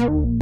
[0.00, 0.39] you